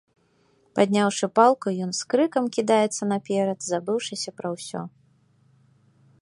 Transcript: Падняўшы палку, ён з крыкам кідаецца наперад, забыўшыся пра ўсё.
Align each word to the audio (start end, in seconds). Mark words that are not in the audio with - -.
Падняўшы 0.77 1.25
палку, 1.39 1.67
ён 1.87 1.91
з 1.99 2.07
крыкам 2.13 2.45
кідаецца 2.55 3.03
наперад, 3.13 3.59
забыўшыся 3.71 4.29
пра 4.41 4.47
ўсё. 4.57 4.81